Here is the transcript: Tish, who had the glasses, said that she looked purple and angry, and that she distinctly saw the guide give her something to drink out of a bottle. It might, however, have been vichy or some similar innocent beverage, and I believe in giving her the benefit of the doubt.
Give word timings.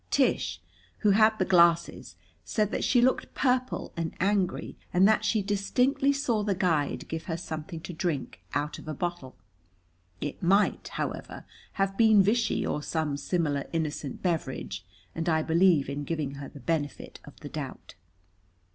Tish, 0.09 0.59
who 1.05 1.11
had 1.11 1.37
the 1.37 1.45
glasses, 1.45 2.15
said 2.43 2.71
that 2.71 2.83
she 2.83 3.03
looked 3.03 3.35
purple 3.35 3.93
and 3.95 4.15
angry, 4.19 4.75
and 4.91 5.07
that 5.07 5.23
she 5.23 5.43
distinctly 5.43 6.11
saw 6.11 6.41
the 6.41 6.55
guide 6.55 7.07
give 7.07 7.25
her 7.25 7.37
something 7.37 7.79
to 7.81 7.93
drink 7.93 8.41
out 8.55 8.79
of 8.79 8.87
a 8.87 8.95
bottle. 8.95 9.35
It 10.19 10.41
might, 10.41 10.87
however, 10.93 11.45
have 11.73 11.97
been 11.99 12.23
vichy 12.23 12.65
or 12.65 12.81
some 12.81 13.15
similar 13.15 13.69
innocent 13.73 14.23
beverage, 14.23 14.83
and 15.13 15.29
I 15.29 15.43
believe 15.43 15.87
in 15.87 16.03
giving 16.03 16.31
her 16.37 16.49
the 16.49 16.59
benefit 16.61 17.19
of 17.25 17.39
the 17.41 17.49
doubt. 17.49 17.93